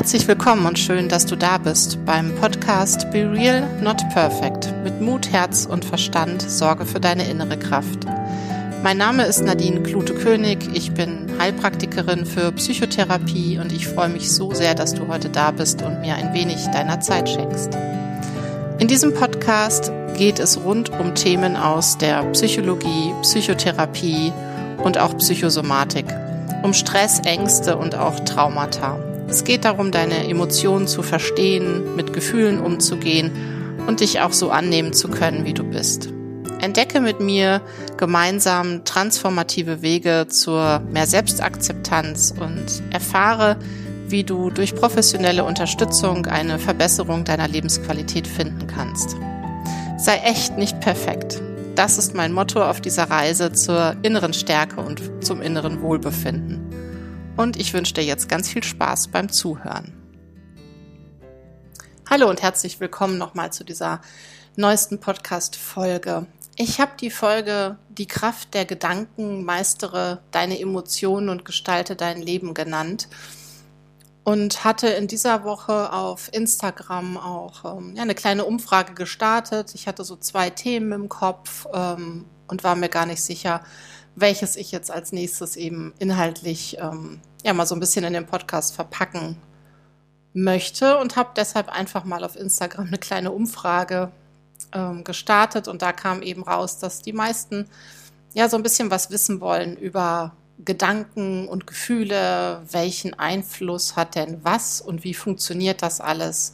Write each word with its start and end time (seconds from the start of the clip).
Herzlich 0.00 0.26
willkommen 0.26 0.64
und 0.64 0.78
schön, 0.78 1.10
dass 1.10 1.26
du 1.26 1.36
da 1.36 1.58
bist 1.58 2.02
beim 2.06 2.34
Podcast 2.36 3.10
Be 3.10 3.30
Real, 3.30 3.68
Not 3.82 3.98
Perfect. 4.14 4.72
Mit 4.82 4.98
Mut, 5.02 5.30
Herz 5.30 5.66
und 5.66 5.84
Verstand 5.84 6.40
sorge 6.40 6.86
für 6.86 7.00
deine 7.00 7.28
innere 7.28 7.58
Kraft. 7.58 8.06
Mein 8.82 8.96
Name 8.96 9.24
ist 9.24 9.44
Nadine 9.44 9.82
Klute-König. 9.82 10.70
Ich 10.72 10.92
bin 10.92 11.26
Heilpraktikerin 11.38 12.24
für 12.24 12.50
Psychotherapie 12.52 13.58
und 13.58 13.72
ich 13.72 13.88
freue 13.88 14.08
mich 14.08 14.32
so 14.32 14.54
sehr, 14.54 14.74
dass 14.74 14.94
du 14.94 15.06
heute 15.06 15.28
da 15.28 15.50
bist 15.50 15.82
und 15.82 16.00
mir 16.00 16.14
ein 16.14 16.32
wenig 16.32 16.64
deiner 16.68 17.00
Zeit 17.00 17.28
schenkst. 17.28 17.76
In 18.78 18.88
diesem 18.88 19.12
Podcast 19.12 19.92
geht 20.16 20.38
es 20.38 20.64
rund 20.64 20.88
um 20.98 21.14
Themen 21.14 21.56
aus 21.56 21.98
der 21.98 22.22
Psychologie, 22.32 23.12
Psychotherapie 23.20 24.32
und 24.82 24.96
auch 24.96 25.14
Psychosomatik, 25.18 26.06
um 26.62 26.72
Stress, 26.72 27.20
Ängste 27.26 27.76
und 27.76 27.94
auch 27.96 28.18
Traumata. 28.20 28.98
Es 29.30 29.44
geht 29.44 29.64
darum, 29.64 29.92
deine 29.92 30.28
Emotionen 30.28 30.88
zu 30.88 31.02
verstehen, 31.02 31.94
mit 31.94 32.12
Gefühlen 32.12 32.58
umzugehen 32.58 33.30
und 33.86 34.00
dich 34.00 34.20
auch 34.20 34.32
so 34.32 34.50
annehmen 34.50 34.92
zu 34.92 35.06
können, 35.06 35.44
wie 35.44 35.54
du 35.54 35.62
bist. 35.62 36.08
Entdecke 36.60 37.00
mit 37.00 37.20
mir 37.20 37.62
gemeinsam 37.96 38.84
transformative 38.84 39.82
Wege 39.82 40.26
zur 40.28 40.80
mehr 40.90 41.06
Selbstakzeptanz 41.06 42.34
und 42.40 42.82
erfahre, 42.92 43.56
wie 44.08 44.24
du 44.24 44.50
durch 44.50 44.74
professionelle 44.74 45.44
Unterstützung 45.44 46.26
eine 46.26 46.58
Verbesserung 46.58 47.24
deiner 47.24 47.46
Lebensqualität 47.46 48.26
finden 48.26 48.66
kannst. 48.66 49.16
Sei 49.96 50.16
echt 50.24 50.58
nicht 50.58 50.80
perfekt. 50.80 51.40
Das 51.76 51.98
ist 51.98 52.16
mein 52.16 52.32
Motto 52.32 52.64
auf 52.64 52.80
dieser 52.80 53.04
Reise 53.04 53.52
zur 53.52 53.94
inneren 54.02 54.32
Stärke 54.32 54.80
und 54.80 55.24
zum 55.24 55.40
inneren 55.40 55.82
Wohlbefinden 55.82 56.69
und 57.40 57.56
ich 57.56 57.72
wünsche 57.72 57.94
dir 57.94 58.04
jetzt 58.04 58.28
ganz 58.28 58.50
viel 58.50 58.62
Spaß 58.62 59.08
beim 59.08 59.30
Zuhören. 59.30 59.94
Hallo 62.08 62.28
und 62.28 62.42
herzlich 62.42 62.80
willkommen 62.80 63.16
nochmal 63.16 63.50
zu 63.50 63.64
dieser 63.64 64.02
neuesten 64.56 65.00
Podcast-Folge. 65.00 66.26
Ich 66.56 66.80
habe 66.80 66.92
die 67.00 67.10
Folge 67.10 67.78
Die 67.88 68.06
Kraft 68.06 68.52
der 68.52 68.66
Gedanken, 68.66 69.42
meistere 69.42 70.20
deine 70.32 70.60
Emotionen 70.60 71.30
und 71.30 71.46
gestalte 71.46 71.96
dein 71.96 72.20
Leben 72.20 72.52
genannt 72.52 73.08
und 74.22 74.62
hatte 74.64 74.88
in 74.88 75.06
dieser 75.06 75.42
Woche 75.42 75.94
auf 75.94 76.28
Instagram 76.34 77.16
auch 77.16 77.78
ähm, 77.78 77.94
ja, 77.96 78.02
eine 78.02 78.14
kleine 78.14 78.44
Umfrage 78.44 78.92
gestartet. 78.92 79.74
Ich 79.74 79.86
hatte 79.86 80.04
so 80.04 80.16
zwei 80.16 80.50
Themen 80.50 80.92
im 80.92 81.08
Kopf 81.08 81.66
ähm, 81.72 82.26
und 82.48 82.64
war 82.64 82.76
mir 82.76 82.90
gar 82.90 83.06
nicht 83.06 83.22
sicher, 83.22 83.62
welches 84.16 84.56
ich 84.56 84.72
jetzt 84.72 84.90
als 84.90 85.12
nächstes 85.12 85.56
eben 85.56 85.94
inhaltlich 85.98 86.78
ähm, 86.80 87.20
ja 87.44 87.52
mal 87.52 87.66
so 87.66 87.74
ein 87.74 87.80
bisschen 87.80 88.04
in 88.04 88.12
den 88.12 88.26
Podcast 88.26 88.74
verpacken 88.74 89.36
möchte 90.32 90.98
und 90.98 91.16
habe 91.16 91.30
deshalb 91.36 91.68
einfach 91.68 92.04
mal 92.04 92.24
auf 92.24 92.36
Instagram 92.36 92.86
eine 92.86 92.98
kleine 92.98 93.32
Umfrage 93.32 94.12
ähm, 94.72 95.04
gestartet 95.04 95.68
und 95.68 95.82
da 95.82 95.92
kam 95.92 96.22
eben 96.22 96.42
raus, 96.42 96.78
dass 96.78 97.02
die 97.02 97.12
meisten 97.12 97.66
ja 98.34 98.48
so 98.48 98.56
ein 98.56 98.62
bisschen 98.62 98.90
was 98.90 99.10
wissen 99.10 99.40
wollen 99.40 99.76
über 99.76 100.32
Gedanken 100.64 101.48
und 101.48 101.66
Gefühle, 101.66 102.62
welchen 102.70 103.18
Einfluss 103.18 103.96
hat 103.96 104.14
denn 104.14 104.44
was 104.44 104.80
und 104.80 105.04
wie 105.04 105.14
funktioniert 105.14 105.82
das 105.82 106.00
alles, 106.00 106.52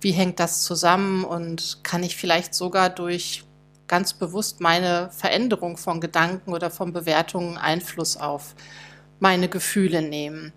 wie 0.00 0.12
hängt 0.12 0.38
das 0.38 0.62
zusammen 0.62 1.24
und 1.24 1.80
kann 1.82 2.02
ich 2.02 2.16
vielleicht 2.16 2.54
sogar 2.54 2.88
durch 2.88 3.44
ganz 3.88 4.12
bewusst 4.12 4.60
meine 4.60 5.10
Veränderung 5.10 5.76
von 5.76 6.00
Gedanken 6.00 6.52
oder 6.52 6.70
von 6.70 6.92
Bewertungen 6.92 7.58
Einfluss 7.58 8.16
auf 8.16 8.54
meine 9.18 9.48
Gefühle 9.48 10.02
nehmen. 10.02 10.52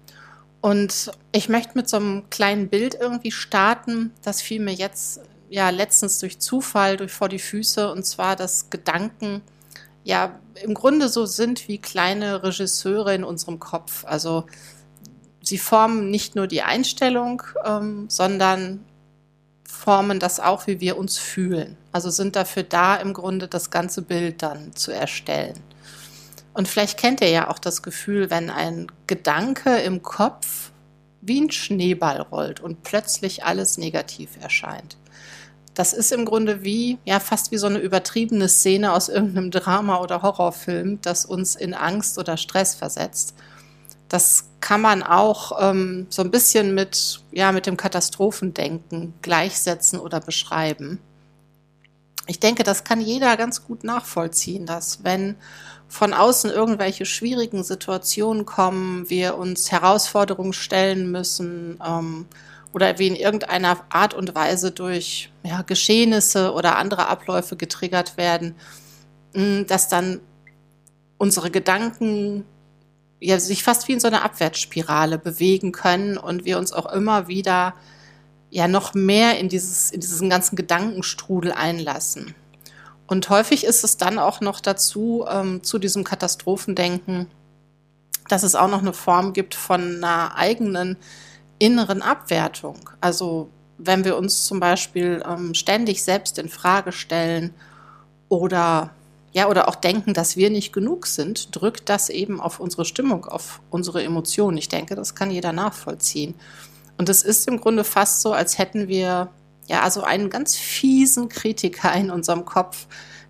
Und 0.61 1.11
ich 1.31 1.49
möchte 1.49 1.71
mit 1.75 1.89
so 1.89 1.97
einem 1.97 2.29
kleinen 2.29 2.69
Bild 2.69 2.93
irgendwie 2.93 3.31
starten. 3.31 4.11
Das 4.21 4.41
fiel 4.41 4.61
mir 4.61 4.73
jetzt 4.73 5.21
ja 5.49 5.69
letztens 5.69 6.19
durch 6.19 6.39
Zufall 6.39 6.97
durch 6.97 7.11
vor 7.11 7.29
die 7.29 7.39
Füße 7.39 7.91
und 7.91 8.05
zwar, 8.05 8.35
dass 8.35 8.69
Gedanken 8.69 9.41
ja 10.03 10.39
im 10.63 10.73
Grunde 10.73 11.09
so 11.09 11.25
sind 11.25 11.67
wie 11.67 11.79
kleine 11.79 12.43
Regisseure 12.43 13.15
in 13.15 13.23
unserem 13.23 13.59
Kopf. 13.59 14.05
Also 14.05 14.45
sie 15.41 15.57
formen 15.57 16.11
nicht 16.11 16.35
nur 16.35 16.47
die 16.47 16.61
Einstellung, 16.61 17.43
ähm, 17.65 18.05
sondern 18.07 18.85
formen 19.71 20.19
das 20.19 20.39
auch, 20.39 20.67
wie 20.67 20.79
wir 20.79 20.97
uns 20.97 21.17
fühlen. 21.17 21.77
Also 21.91 22.09
sind 22.09 22.35
dafür 22.35 22.63
da, 22.63 22.97
im 22.97 23.13
Grunde 23.13 23.47
das 23.47 23.71
ganze 23.71 24.01
Bild 24.01 24.43
dann 24.43 24.75
zu 24.75 24.91
erstellen. 24.91 25.59
Und 26.53 26.67
vielleicht 26.67 26.99
kennt 26.99 27.21
ihr 27.21 27.29
ja 27.29 27.49
auch 27.49 27.59
das 27.59 27.81
Gefühl, 27.81 28.29
wenn 28.29 28.49
ein 28.49 28.91
Gedanke 29.07 29.77
im 29.77 30.03
Kopf 30.03 30.71
wie 31.21 31.39
ein 31.41 31.51
Schneeball 31.51 32.21
rollt 32.21 32.59
und 32.59 32.83
plötzlich 32.83 33.45
alles 33.45 33.77
negativ 33.77 34.31
erscheint. 34.41 34.97
Das 35.73 35.93
ist 35.93 36.11
im 36.11 36.25
Grunde 36.25 36.63
wie, 36.63 36.97
ja, 37.05 37.21
fast 37.21 37.51
wie 37.51 37.57
so 37.57 37.67
eine 37.67 37.79
übertriebene 37.79 38.49
Szene 38.49 38.91
aus 38.91 39.07
irgendeinem 39.07 39.51
Drama 39.51 40.01
oder 40.01 40.21
Horrorfilm, 40.21 40.99
das 41.01 41.25
uns 41.25 41.55
in 41.55 41.73
Angst 41.73 42.17
oder 42.17 42.35
Stress 42.35 42.75
versetzt. 42.75 43.35
Das 44.11 44.49
kann 44.59 44.81
man 44.81 45.03
auch 45.03 45.53
ähm, 45.61 46.05
so 46.09 46.21
ein 46.21 46.31
bisschen 46.31 46.75
mit, 46.75 47.23
ja, 47.31 47.53
mit 47.53 47.65
dem 47.65 47.77
Katastrophendenken 47.77 49.13
gleichsetzen 49.21 49.99
oder 49.99 50.19
beschreiben. 50.19 50.99
Ich 52.27 52.37
denke, 52.37 52.63
das 52.63 52.83
kann 52.83 52.99
jeder 52.99 53.37
ganz 53.37 53.63
gut 53.63 53.85
nachvollziehen, 53.85 54.65
dass 54.65 55.05
wenn 55.05 55.37
von 55.87 56.13
außen 56.13 56.51
irgendwelche 56.51 57.05
schwierigen 57.05 57.63
Situationen 57.63 58.45
kommen, 58.45 59.09
wir 59.09 59.37
uns 59.37 59.71
Herausforderungen 59.71 60.51
stellen 60.51 61.09
müssen 61.09 61.79
ähm, 61.81 62.25
oder 62.73 62.99
wir 62.99 63.07
in 63.07 63.15
irgendeiner 63.15 63.77
Art 63.87 64.13
und 64.13 64.35
Weise 64.35 64.71
durch 64.71 65.31
ja, 65.43 65.61
Geschehnisse 65.61 66.51
oder 66.51 66.75
andere 66.75 67.07
Abläufe 67.07 67.55
getriggert 67.55 68.17
werden, 68.17 68.55
hm, 69.33 69.67
dass 69.67 69.87
dann 69.87 70.19
unsere 71.17 71.49
Gedanken 71.49 72.43
ja, 73.21 73.39
sich 73.39 73.63
fast 73.63 73.87
wie 73.87 73.93
in 73.93 73.99
so 73.99 74.07
einer 74.07 74.25
Abwärtsspirale 74.25 75.17
bewegen 75.17 75.71
können 75.71 76.17
und 76.17 76.43
wir 76.43 76.57
uns 76.57 76.73
auch 76.73 76.91
immer 76.91 77.27
wieder 77.27 77.75
ja 78.49 78.67
noch 78.67 78.93
mehr 78.93 79.39
in 79.39 79.47
dieses 79.47 79.91
in 79.91 80.01
diesen 80.01 80.29
ganzen 80.29 80.55
Gedankenstrudel 80.55 81.53
einlassen. 81.53 82.35
Und 83.07 83.29
häufig 83.29 83.63
ist 83.63 83.83
es 83.83 83.97
dann 83.97 84.17
auch 84.19 84.41
noch 84.41 84.59
dazu, 84.59 85.25
ähm, 85.29 85.63
zu 85.63 85.79
diesem 85.79 86.03
Katastrophendenken, 86.03 87.27
dass 88.27 88.43
es 88.43 88.55
auch 88.55 88.69
noch 88.69 88.79
eine 88.79 88.93
Form 88.93 89.33
gibt 89.33 89.53
von 89.53 89.97
einer 89.97 90.35
eigenen 90.35 90.97
inneren 91.59 92.01
Abwertung. 92.01 92.89
Also 93.01 93.49
wenn 93.77 94.03
wir 94.03 94.17
uns 94.17 94.45
zum 94.45 94.59
Beispiel 94.59 95.23
ähm, 95.27 95.53
ständig 95.53 96.03
selbst 96.03 96.39
in 96.39 96.49
Frage 96.49 96.91
stellen 96.91 97.53
oder 98.29 98.91
ja, 99.33 99.47
oder 99.47 99.69
auch 99.69 99.75
denken, 99.75 100.13
dass 100.13 100.35
wir 100.35 100.49
nicht 100.49 100.73
genug 100.73 101.07
sind, 101.07 101.55
drückt 101.55 101.87
das 101.87 102.09
eben 102.09 102.41
auf 102.41 102.59
unsere 102.59 102.83
Stimmung, 102.83 103.25
auf 103.25 103.61
unsere 103.69 104.03
Emotionen. 104.03 104.57
Ich 104.57 104.67
denke, 104.67 104.95
das 104.95 105.15
kann 105.15 105.31
jeder 105.31 105.53
nachvollziehen. 105.53 106.35
Und 106.97 107.07
es 107.07 107.23
ist 107.23 107.47
im 107.47 107.61
Grunde 107.61 107.83
fast 107.83 108.21
so, 108.21 108.33
als 108.33 108.57
hätten 108.57 108.87
wir 108.87 109.29
ja, 109.67 109.81
also 109.83 110.03
einen 110.03 110.29
ganz 110.29 110.55
fiesen 110.57 111.29
Kritiker 111.29 111.93
in 111.93 112.11
unserem 112.11 112.43
Kopf, 112.43 112.87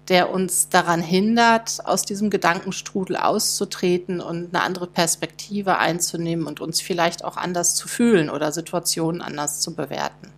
der 0.08 0.32
uns 0.32 0.70
daran 0.70 1.02
hindert, 1.02 1.86
aus 1.86 2.02
diesem 2.02 2.32
Gedankenstrudel 2.32 3.16
auszutreten 3.16 4.20
und 4.20 4.54
eine 4.54 4.64
andere 4.64 4.88
Perspektive 4.88 5.78
einzunehmen 5.78 6.48
und 6.48 6.60
uns 6.60 6.82
vielleicht 6.82 7.24
auch 7.24 7.38
anders 7.38 7.76
zu 7.76 7.88
fühlen 7.88 8.30
oder 8.32 8.52
Situationen 8.52 9.22
anders 9.22 9.62
zu 9.62 9.76
bewerten. 9.76 10.34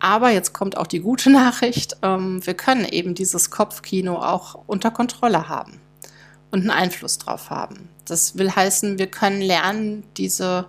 Aber 0.00 0.30
jetzt 0.30 0.52
kommt 0.52 0.76
auch 0.76 0.86
die 0.86 1.00
gute 1.00 1.30
Nachricht, 1.32 1.96
ähm, 2.02 2.44
wir 2.46 2.54
können 2.54 2.84
eben 2.84 3.14
dieses 3.14 3.50
Kopfkino 3.50 4.16
auch 4.16 4.56
unter 4.66 4.90
Kontrolle 4.90 5.48
haben 5.48 5.80
und 6.50 6.60
einen 6.60 6.70
Einfluss 6.70 7.18
drauf 7.18 7.50
haben. 7.50 7.88
Das 8.06 8.38
will 8.38 8.50
heißen, 8.50 8.98
wir 8.98 9.08
können 9.08 9.42
lernen, 9.42 10.04
diese 10.16 10.66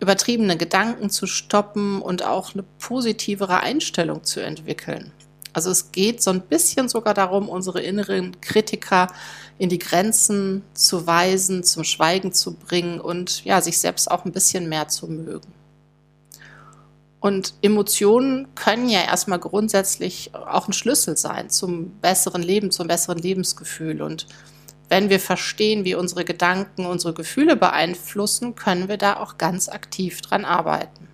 übertriebene 0.00 0.56
Gedanken 0.56 1.08
zu 1.08 1.26
stoppen 1.26 2.02
und 2.02 2.24
auch 2.24 2.54
eine 2.54 2.64
positivere 2.78 3.60
Einstellung 3.60 4.24
zu 4.24 4.40
entwickeln. 4.40 5.12
Also 5.52 5.70
es 5.70 5.92
geht 5.92 6.20
so 6.20 6.30
ein 6.30 6.42
bisschen 6.42 6.88
sogar 6.88 7.14
darum, 7.14 7.48
unsere 7.48 7.80
inneren 7.80 8.40
Kritiker 8.40 9.06
in 9.56 9.68
die 9.68 9.78
Grenzen 9.78 10.62
zu 10.74 11.06
weisen, 11.06 11.62
zum 11.62 11.84
Schweigen 11.84 12.32
zu 12.32 12.54
bringen 12.54 13.00
und 13.00 13.44
ja, 13.44 13.60
sich 13.60 13.78
selbst 13.78 14.10
auch 14.10 14.24
ein 14.24 14.32
bisschen 14.32 14.68
mehr 14.68 14.88
zu 14.88 15.06
mögen. 15.06 15.52
Und 17.24 17.54
Emotionen 17.62 18.54
können 18.54 18.90
ja 18.90 19.00
erstmal 19.00 19.38
grundsätzlich 19.38 20.34
auch 20.34 20.68
ein 20.68 20.74
Schlüssel 20.74 21.16
sein 21.16 21.48
zum 21.48 21.98
besseren 22.00 22.42
Leben, 22.42 22.70
zum 22.70 22.86
besseren 22.86 23.16
Lebensgefühl. 23.16 24.02
Und 24.02 24.26
wenn 24.90 25.08
wir 25.08 25.18
verstehen, 25.18 25.86
wie 25.86 25.94
unsere 25.94 26.26
Gedanken 26.26 26.84
unsere 26.84 27.14
Gefühle 27.14 27.56
beeinflussen, 27.56 28.56
können 28.56 28.88
wir 28.88 28.98
da 28.98 29.16
auch 29.16 29.38
ganz 29.38 29.70
aktiv 29.70 30.20
dran 30.20 30.44
arbeiten. 30.44 31.08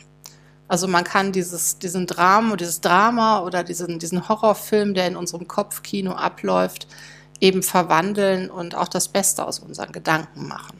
Also 0.66 0.88
man 0.88 1.04
kann 1.04 1.30
dieses, 1.30 1.78
diesen 1.78 2.08
Drama, 2.08 2.56
dieses 2.56 2.80
Drama 2.80 3.44
oder 3.44 3.62
diesen, 3.62 4.00
diesen 4.00 4.28
Horrorfilm, 4.28 4.94
der 4.94 5.06
in 5.06 5.14
unserem 5.14 5.46
Kopfkino 5.46 6.14
abläuft, 6.14 6.88
eben 7.38 7.62
verwandeln 7.62 8.50
und 8.50 8.74
auch 8.74 8.88
das 8.88 9.06
Beste 9.06 9.46
aus 9.46 9.60
unseren 9.60 9.92
Gedanken 9.92 10.48
machen. 10.48 10.79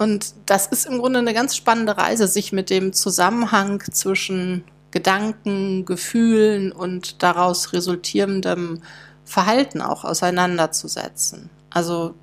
Und 0.00 0.32
das 0.46 0.66
ist 0.66 0.86
im 0.86 0.98
Grunde 0.98 1.18
eine 1.18 1.34
ganz 1.34 1.54
spannende 1.54 1.98
Reise, 1.98 2.26
sich 2.26 2.52
mit 2.52 2.70
dem 2.70 2.94
Zusammenhang 2.94 3.82
zwischen 3.92 4.64
Gedanken, 4.92 5.84
Gefühlen 5.84 6.72
und 6.72 7.22
daraus 7.22 7.74
resultierendem 7.74 8.80
Verhalten 9.26 9.82
auch 9.82 10.04
auseinanderzusetzen. 10.04 11.50
Also 11.68 12.14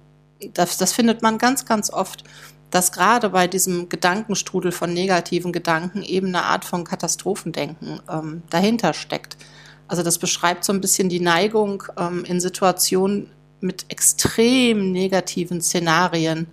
das, 0.56 0.77
das 0.77 0.91
findet 0.91 1.21
man 1.21 1.38
ganz, 1.38 1.65
ganz 1.65 1.94
oft, 1.94 2.24
dass 2.71 2.91
gerade 2.91 3.29
bei 3.29 3.45
diesem 3.45 3.89
Gedankenstrudel 3.89 4.71
von 4.71 4.91
negativen 4.91 5.51
Gedanken 5.51 6.01
eben 6.01 6.30
eine 6.30 6.45
Art 6.45 6.65
von 6.65 6.83
Katastrophendenken 6.83 8.00
ähm, 8.09 8.41
dahinter 8.50 8.95
steckt. 8.95 9.38
Also 9.88 10.01
das 10.01 10.18
beschreibt 10.18 10.63
so 10.63 10.73
ein 10.73 10.81
bisschen 10.81 11.09
die 11.09 11.19
Neigung 11.19 11.83
ähm, 11.95 12.25
in 12.25 12.41
Situationen 12.41 13.30
mit 13.62 13.85
extrem 13.89 14.91
negativen 14.91 15.62
Szenarien 15.62 16.47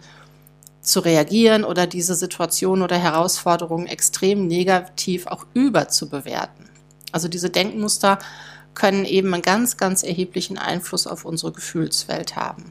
zu 0.85 1.01
reagieren 1.01 1.65
oder 1.65 1.87
diese 1.87 2.15
Situation 2.15 2.83
oder 2.83 2.97
Herausforderungen 2.97 3.87
extrem 3.87 4.47
negativ 4.47 5.27
auch 5.27 5.47
überzubewerten. 5.55 6.69
Also 7.11 7.27
diese 7.27 7.51
Denkmuster 7.51 8.19
können 8.75 9.05
eben 9.05 9.33
einen 9.33 9.43
ganz, 9.43 9.77
ganz 9.77 10.03
erheblichen 10.03 10.59
Einfluss 10.59 11.07
auf 11.07 11.25
unsere 11.25 11.53
Gefühlswelt 11.53 12.37
haben. 12.37 12.65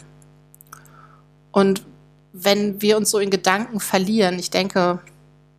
Und 1.52 1.84
wenn 2.34 2.82
wir 2.82 2.98
uns 2.98 3.10
so 3.10 3.20
in 3.20 3.30
Gedanken 3.30 3.80
verlieren, 3.80 4.38
ich 4.38 4.50
denke, 4.50 5.00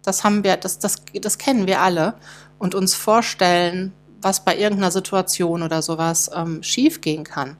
das 0.02 0.22
haben 0.22 0.44
wir, 0.44 0.56
das, 0.56 0.78
das, 0.78 1.02
das 1.20 1.38
kennen 1.38 1.66
wir 1.66 1.80
alle, 1.80 2.14
und 2.58 2.74
uns 2.74 2.94
vorstellen, 2.94 3.92
was 4.22 4.44
bei 4.44 4.56
irgendeiner 4.56 4.90
Situation 4.90 5.62
oder 5.62 5.82
sowas 5.82 6.30
ähm, 6.34 6.62
schiefgehen 6.62 7.24
kann, 7.24 7.56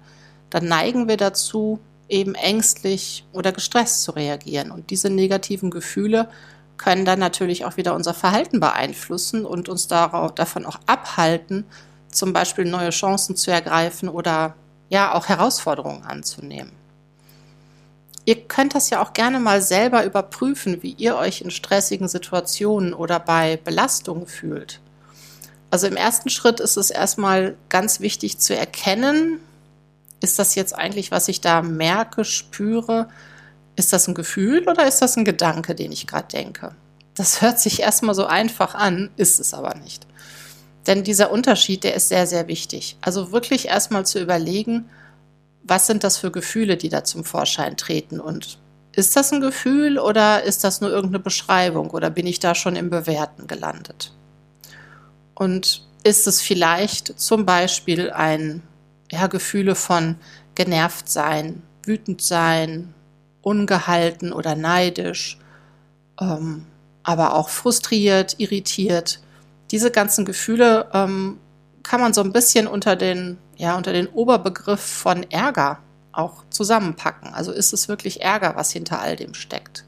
dann 0.51 0.67
neigen 0.67 1.09
wir 1.09 1.17
dazu, 1.17 1.81
eben 2.09 2.35
ängstlich 2.35 3.25
oder 3.33 3.53
gestresst 3.53 4.03
zu 4.03 4.13
reagieren. 4.13 4.71
Und 4.71 4.91
diese 4.91 5.11
negativen 5.11 5.71
Gefühle 5.71 6.29
können 6.77 7.05
dann 7.05 7.19
natürlich 7.19 7.65
auch 7.65 7.77
wieder 7.77 7.95
unser 7.95 8.15
Verhalten 8.15 8.61
beeinflussen 8.61 9.47
und 9.47 9.69
uns 9.69 9.87
darauf, 9.87 10.35
davon 10.35 10.67
auch 10.67 10.79
abhalten, 10.87 11.65
zum 12.11 12.33
Beispiel 12.33 12.65
neue 12.65 12.91
Chancen 12.91 13.37
zu 13.37 13.51
ergreifen 13.51 14.09
oder 14.09 14.55
ja 14.89 15.15
auch 15.15 15.29
Herausforderungen 15.29 16.05
anzunehmen. 16.05 16.73
Ihr 18.27 18.43
könnt 18.47 18.75
das 18.75 18.89
ja 18.91 19.03
auch 19.03 19.13
gerne 19.13 19.39
mal 19.39 19.61
selber 19.61 20.05
überprüfen, 20.05 20.83
wie 20.83 20.93
ihr 20.93 21.17
euch 21.17 21.43
in 21.43 21.51
stressigen 21.51 22.09
Situationen 22.09 22.95
oder 22.95 23.21
bei 23.21 23.59
Belastungen 23.63 24.27
fühlt. 24.27 24.81
Also 25.71 25.87
im 25.87 25.97
ersten 25.97 26.31
Schritt 26.31 26.61
ist 26.61 26.77
es 26.77 26.91
erstmal 26.91 27.57
ganz 27.69 28.01
wichtig 28.01 28.39
zu 28.39 28.57
erkennen, 28.57 29.41
ist 30.25 30.39
das 30.39 30.55
jetzt 30.55 30.75
eigentlich, 30.75 31.11
was 31.11 31.29
ich 31.29 31.41
da 31.41 31.63
merke, 31.63 32.25
spüre, 32.25 33.09
ist 33.77 33.93
das 33.93 34.09
ein 34.09 34.15
Gefühl 34.15 34.69
oder 34.69 34.87
ist 34.89 35.01
das 35.01 35.17
ein 35.17 35.25
Gedanke, 35.25 35.75
den 35.75 35.93
ich 35.93 36.07
gerade 36.07 36.29
denke? 36.29 36.75
Das 37.15 37.43
hört 37.43 37.61
sich 37.61 37.81
erstmal 37.81 38.15
so 38.15 38.27
einfach 38.27 38.75
an, 38.75 39.11
ist 39.17 39.39
es 39.39 39.55
aber 39.55 39.75
nicht. 39.77 40.07
Denn 40.87 41.05
dieser 41.05 41.31
Unterschied, 41.31 41.85
der 41.85 41.95
ist 41.95 42.09
sehr, 42.09 42.27
sehr 42.27 42.49
wichtig. 42.49 42.97
Also 43.01 43.33
wirklich 43.33 43.69
erstmal 43.69 44.05
zu 44.05 44.21
überlegen, 44.21 44.91
was 45.63 45.87
sind 45.87 46.05
das 46.05 46.19
für 46.19 46.31
Gefühle, 46.31 46.77
die 46.77 46.89
da 46.89 47.05
zum 47.05 47.25
Vorschein 47.25 47.77
treten 47.77 48.21
und 48.21 48.59
ist 48.97 49.17
das 49.17 49.33
ein 49.33 49.41
Gefühl 49.41 49.99
oder 49.99 50.43
ist 50.45 50.63
das 50.63 50.81
nur 50.81 50.91
irgendeine 50.91 51.23
Beschreibung 51.23 51.91
oder 51.91 52.11
bin 52.11 52.27
ich 52.27 52.39
da 52.39 52.55
schon 52.55 52.77
im 52.77 52.91
Bewerten 52.91 53.47
gelandet? 53.47 54.13
Und 55.35 55.87
ist 56.05 56.27
es 56.27 56.41
vielleicht 56.41 57.19
zum 57.19 57.45
Beispiel 57.45 58.11
ein 58.11 58.63
ja, 59.11 59.27
Gefühle 59.27 59.75
von 59.75 60.17
genervt 60.55 61.09
sein, 61.09 61.63
wütend 61.85 62.23
sein, 62.23 62.95
ungehalten 63.43 64.33
oder 64.33 64.55
neidisch, 64.55 65.39
ähm, 66.21 66.67
aber 67.03 67.35
auch 67.35 67.49
frustriert, 67.49 68.37
irritiert. 68.39 69.21
Diese 69.71 69.91
ganzen 69.91 70.25
Gefühle 70.25 70.89
ähm, 70.93 71.39
kann 71.83 72.01
man 72.01 72.15
so 72.15 72.23
ein 72.23 72.33
bisschen 72.33 72.67
unter 72.67 72.97
den, 72.97 73.39
ja, 73.57 73.77
unter 73.77 73.93
den 73.93 74.09
Oberbegriff 74.09 74.81
von 74.81 75.31
Ärger 75.31 75.79
auch 76.13 76.45
zusammenpacken. 76.49 77.35
Also 77.35 77.53
ist 77.53 77.73
es 77.73 77.89
wirklich 77.89 78.23
Ärger, 78.23 78.57
was 78.57 78.71
hinter 78.73 79.01
all 79.01 79.17
dem 79.17 79.35
steckt? 79.35 79.85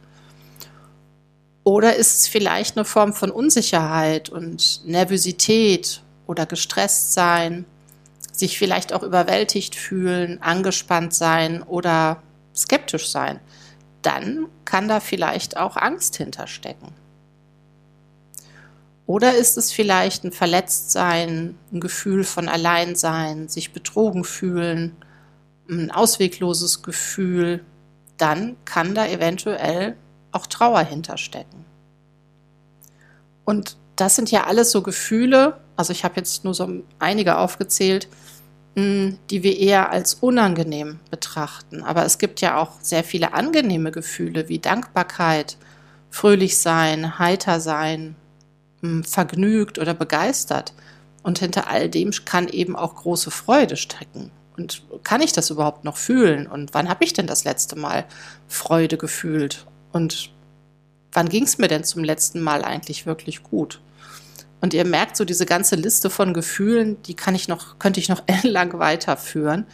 Oder 1.65 1.97
ist 1.97 2.21
es 2.21 2.29
vielleicht 2.29 2.77
eine 2.77 2.85
Form 2.85 3.13
von 3.13 3.31
Unsicherheit 3.31 4.29
und 4.29 4.83
Nervosität 4.85 6.03
oder 6.27 6.47
gestresst 6.47 7.13
sein 7.13 7.65
sich 8.39 8.59
vielleicht 8.59 8.93
auch 8.93 9.03
überwältigt 9.03 9.75
fühlen, 9.75 10.43
angespannt 10.43 11.15
sein 11.15 11.63
oder 11.63 12.23
skeptisch 12.55 13.09
sein, 13.11 13.41
dann 14.03 14.47
kann 14.65 14.89
da 14.89 15.01
vielleicht 15.01 15.57
auch 15.57 15.77
Angst 15.77 16.17
hinterstecken. 16.17 16.89
Oder 19.07 19.35
ist 19.35 19.57
es 19.57 19.73
vielleicht 19.73 20.25
ein 20.25 20.33
Verletztsein, 20.33 21.57
ein 21.73 21.81
Gefühl 21.81 22.25
von 22.25 22.49
Alleinsein, 22.49 23.49
sich 23.49 23.73
betrogen 23.73 24.25
fühlen, 24.25 24.97
ein 25.69 25.91
auswegloses 25.91 26.83
Gefühl, 26.83 27.65
dann 28.17 28.57
kann 28.65 28.95
da 28.95 29.07
eventuell 29.07 29.97
auch 30.33 30.47
Trauer 30.47 30.81
hinterstecken. 30.81 31.65
Und 33.45 33.77
das 33.95 34.17
sind 34.17 34.31
ja 34.31 34.45
alles 34.45 34.73
so 34.73 34.83
Gefühle, 34.83 35.61
also 35.77 35.93
ich 35.93 36.05
habe 36.05 36.17
jetzt 36.17 36.45
nur 36.45 36.55
so 36.55 36.83
einige 36.99 37.39
aufgezählt, 37.39 38.09
die 38.77 39.43
wir 39.43 39.59
eher 39.59 39.91
als 39.91 40.15
unangenehm 40.15 41.01
betrachten. 41.11 41.83
Aber 41.83 42.05
es 42.05 42.19
gibt 42.19 42.43
ja 42.43 42.59
auch 42.59 42.73
sehr 42.83 43.05
viele 43.05 43.33
angenehme 43.33 43.91
Gefühle 43.91 44.51
wie 44.51 44.59
Dankbarkeit, 44.59 45.57
fröhlich 46.11 46.59
sein, 46.59 47.19
heiter 47.19 47.61
sein, 47.61 48.17
vergnügt 49.03 49.79
oder 49.79 49.95
begeistert. 49.95 50.75
Und 51.23 51.39
hinter 51.39 51.69
all 51.69 51.89
dem 51.89 52.11
kann 52.27 52.49
eben 52.49 52.77
auch 52.77 52.95
große 52.95 53.31
Freude 53.31 53.77
stecken. 53.77 54.31
Und 54.59 54.83
kann 55.03 55.23
ich 55.23 55.33
das 55.33 55.51
überhaupt 55.51 55.85
noch 55.85 55.97
fühlen? 55.97 56.47
Und 56.47 56.75
wann 56.75 56.89
habe 56.89 57.05
ich 57.05 57.15
denn 57.15 57.27
das 57.27 57.45
letzte 57.45 57.77
Mal 57.77 58.05
Freude 58.47 58.99
gefühlt? 58.99 59.67
Und 59.93 60.31
wann 61.13 61.31
ging 61.31 61.45
es 61.45 61.57
mir 61.57 61.69
denn 61.69 61.85
zum 61.85 62.05
letzten 62.05 62.43
Mal 62.43 62.63
eigentlich 62.63 63.07
wirklich 63.07 63.43
gut? 63.43 63.81
Und 64.61 64.75
ihr 64.75 64.85
merkt 64.85 65.17
so 65.17 65.25
diese 65.25 65.47
ganze 65.47 65.77
Liste 65.77 66.11
von 66.11 66.35
Gefühlen, 66.35 67.01
die 67.03 67.15
kann 67.15 67.35
ich 67.35 67.49
noch, 67.49 67.79
könnte 67.79 68.01
ich 68.01 68.09
noch 68.09 68.23
ellenlang 68.27 68.79
weiterführen. 68.79 69.67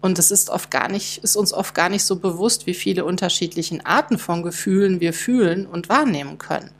Und 0.00 0.18
es 0.18 0.30
ist 0.30 0.48
oft 0.48 0.70
gar 0.70 0.88
nicht, 0.88 1.22
ist 1.24 1.36
uns 1.36 1.52
oft 1.52 1.74
gar 1.74 1.88
nicht 1.88 2.04
so 2.04 2.16
bewusst, 2.16 2.66
wie 2.66 2.74
viele 2.74 3.04
unterschiedlichen 3.04 3.84
Arten 3.84 4.18
von 4.18 4.42
Gefühlen 4.42 5.00
wir 5.00 5.12
fühlen 5.12 5.66
und 5.66 5.88
wahrnehmen 5.88 6.38
können. 6.38 6.70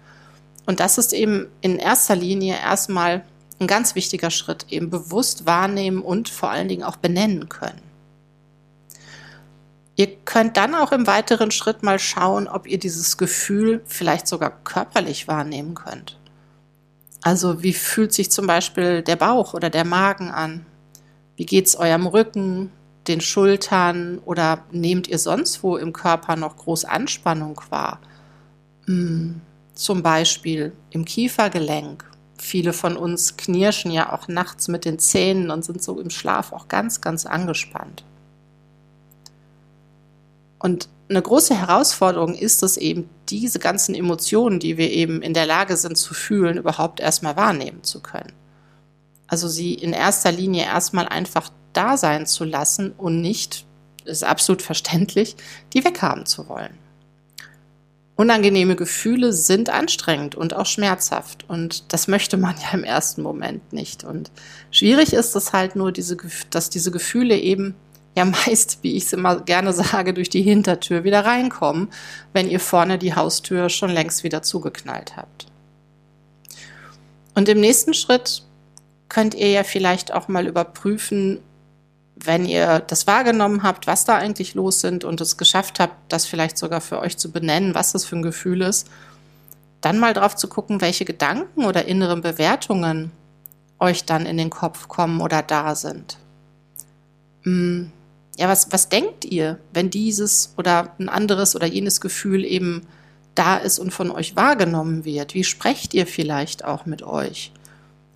Und 0.67 0.81
das 0.81 0.99
ist 0.99 1.13
eben 1.13 1.49
in 1.61 1.79
erster 1.79 2.17
Linie 2.17 2.57
erstmal 2.57 3.25
ein 3.59 3.67
ganz 3.67 3.95
wichtiger 3.95 4.31
Schritt, 4.31 4.67
eben 4.71 4.89
bewusst 4.89 5.45
wahrnehmen 5.45 6.01
und 6.01 6.29
vor 6.29 6.51
allen 6.51 6.69
Dingen 6.69 6.85
auch 6.85 6.97
benennen 6.97 7.49
können. 7.49 7.83
Ihr 9.97 10.17
könnt 10.25 10.57
dann 10.57 10.75
auch 10.75 10.93
im 10.93 11.07
weiteren 11.07 11.51
Schritt 11.51 11.83
mal 11.83 11.99
schauen, 11.99 12.49
ob 12.49 12.67
ihr 12.67 12.79
dieses 12.79 13.19
Gefühl 13.19 13.83
vielleicht 13.85 14.29
sogar 14.29 14.51
körperlich 14.65 15.29
wahrnehmen 15.29 15.75
könnt. 15.75 16.20
Also 17.23 17.63
wie 17.63 17.73
fühlt 17.73 18.13
sich 18.13 18.31
zum 18.31 18.47
Beispiel 18.47 19.03
der 19.03 19.17
Bauch 19.17 19.55
oder 19.55 19.71
der 19.71 19.85
Magen 19.85 20.31
an? 20.31 20.65
Wie 21.37 21.47
geht 21.47 21.67
es 21.67 21.77
eurem 21.77 22.07
Rücken, 22.07 22.71
den 23.09 23.21
Schultern 23.21 24.19
oder 24.25 24.65
nehmt 24.71 25.09
ihr 25.09 25.19
sonst 25.19 25.63
wo 25.63 25.77
im 25.77 25.93
Körper 25.93 26.37
noch 26.37 26.57
groß 26.57 26.85
Anspannung 26.85 27.61
wahr? 27.71 28.01
Hm, 28.87 29.41
zum 29.75 30.03
Beispiel 30.03 30.73
im 30.91 31.05
Kiefergelenk. 31.05 32.05
Viele 32.39 32.73
von 32.73 32.97
uns 32.97 33.37
knirschen 33.37 33.91
ja 33.91 34.13
auch 34.13 34.29
nachts 34.29 34.69
mit 34.69 34.87
den 34.87 34.99
Zähnen 34.99 35.51
und 35.51 35.65
sind 35.65 35.83
so 35.83 36.01
im 36.01 36.11
Schlaf 36.11 36.53
auch 36.53 36.69
ganz, 36.69 37.03
ganz 37.03 37.27
angespannt. 37.27 38.03
Und 40.59 40.89
eine 41.11 41.21
große 41.21 41.59
Herausforderung 41.59 42.35
ist 42.35 42.63
es 42.63 42.77
eben, 42.77 43.11
diese 43.29 43.59
ganzen 43.59 43.95
Emotionen, 43.95 44.61
die 44.61 44.77
wir 44.77 44.91
eben 44.91 45.23
in 45.23 45.35
der 45.35 45.45
Lage 45.45 45.77
sind 45.77 45.99
zu 45.99 46.15
fühlen, 46.15 46.57
überhaupt 46.57 47.01
erstmal 47.01 47.37
wahrnehmen 47.37 47.83
zu 47.83 48.01
können. 48.01 48.33
Also 49.27 49.49
sie 49.49 49.75
in 49.75 49.93
erster 49.93 50.31
Linie 50.31 50.65
erstmal 50.65 51.09
einfach 51.09 51.51
da 51.73 51.97
sein 51.97 52.27
zu 52.27 52.45
lassen 52.45 52.93
und 52.93 53.21
nicht, 53.21 53.67
ist 54.05 54.25
absolut 54.25 54.63
verständlich, 54.63 55.37
die 55.73 55.85
weghaben 55.85 56.27
zu 56.27 56.49
wollen. 56.49 56.79
Unangenehme 58.17 58.77
Gefühle 58.77 59.33
sind 59.33 59.71
anstrengend 59.71 60.35
und 60.35 60.55
auch 60.55 60.67
schmerzhaft 60.67 61.49
und 61.49 61.93
das 61.93 62.07
möchte 62.07 62.37
man 62.37 62.55
ja 62.57 62.73
im 62.73 62.85
ersten 62.85 63.23
Moment 63.23 63.73
nicht. 63.73 64.05
Und 64.05 64.31
schwierig 64.71 65.13
ist 65.13 65.35
es 65.35 65.53
halt 65.53 65.75
nur, 65.75 65.91
diese, 65.91 66.17
dass 66.51 66.71
diese 66.71 66.91
Gefühle 66.91 67.37
eben 67.37 67.75
ja 68.17 68.25
meist, 68.25 68.79
wie 68.83 68.97
ich 68.97 69.05
es 69.05 69.13
immer 69.13 69.41
gerne 69.41 69.73
sage, 69.73 70.15
durch 70.15 70.31
die 70.31 70.43
Hintertür 70.43 71.05
wieder 71.05 71.25
reinkommen, 71.25 71.89
wenn 72.33 72.49
ihr 72.49 72.61
vorne 72.61 72.99
die 72.99 73.15
Haustür 73.15 73.69
schon 73.69 73.91
längst 73.91 74.25
wieder 74.25 74.43
zugeknallt 74.43 75.17
habt. 75.17 75.47
Und 77.35 77.49
im 77.49 77.61
nächsten 77.61 77.95
Schritt 77.95 78.43
könnt 79.09 79.35
ihr 79.35 79.51
ja 79.51 79.65
vielleicht 79.65 80.13
auch 80.13 80.29
mal 80.29 80.47
überprüfen, 80.47 81.41
wenn 82.17 82.45
ihr 82.45 82.81
das 82.81 83.07
wahrgenommen 83.07 83.63
habt, 83.63 83.87
was 83.87 84.05
da 84.05 84.17
eigentlich 84.17 84.55
los 84.55 84.81
sind 84.81 85.05
und 85.05 85.21
es 85.21 85.37
geschafft 85.37 85.81
habt, 85.81 85.95
das 86.13 86.27
vielleicht 86.27 86.59
sogar 86.59 86.81
für 86.81 87.01
euch 87.01 87.17
zu 87.17 87.31
benennen, 87.31 87.75
was 87.75 87.93
das 87.93 88.05
für 88.05 88.17
ein 88.17 88.23
Gefühl 88.23 88.61
ist, 88.63 88.89
dann 89.81 89.99
mal 89.99 90.13
drauf 90.13 90.37
zu 90.37 90.49
gucken, 90.49 90.81
welche 90.81 91.05
Gedanken 91.07 91.65
oder 91.65 91.87
inneren 91.87 92.21
Bewertungen 92.21 93.11
euch 93.79 94.05
dann 94.05 94.27
in 94.27 94.37
den 94.37 94.51
Kopf 94.51 94.89
kommen 94.89 95.23
oder 95.23 95.43
da 95.43 95.75
sind. 95.75 96.19
Hm, 97.43 97.91
ja, 98.41 98.49
was, 98.49 98.73
was 98.73 98.89
denkt 98.89 99.27
ihr, 99.27 99.59
wenn 99.75 99.91
dieses 99.91 100.55
oder 100.57 100.95
ein 100.99 101.11
anderes 101.11 101.55
oder 101.55 101.67
jenes 101.67 102.01
Gefühl 102.01 102.43
eben 102.43 102.87
da 103.35 103.59
ist 103.59 103.79
und 103.79 103.93
von 103.93 104.11
euch 104.11 104.35
wahrgenommen 104.35 105.05
wird? 105.05 105.35
Wie 105.35 105.45
sprecht 105.45 105.93
ihr 105.93 106.07
vielleicht 106.07 106.65
auch 106.65 106.87
mit 106.87 107.03
euch? 107.03 107.53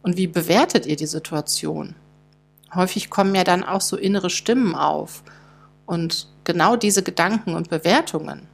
Und 0.00 0.16
wie 0.16 0.26
bewertet 0.26 0.86
ihr 0.86 0.96
die 0.96 1.04
Situation? 1.04 1.94
Häufig 2.74 3.10
kommen 3.10 3.34
ja 3.34 3.44
dann 3.44 3.64
auch 3.64 3.82
so 3.82 3.98
innere 3.98 4.30
Stimmen 4.30 4.74
auf. 4.74 5.22
Und 5.84 6.28
genau 6.44 6.76
diese 6.76 7.02
Gedanken 7.02 7.54
und 7.54 7.68
Bewertungen, 7.68 8.48